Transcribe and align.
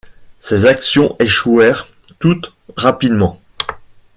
Ces 0.39 0.65
actions 0.65 1.15
échouèrent 1.19 1.87
toutes 2.17 2.55
rapidement. 2.75 3.39